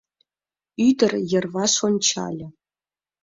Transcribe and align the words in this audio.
Ӱдыр 0.87 1.11
йырваш 1.31 1.73
ончале. 1.87 2.47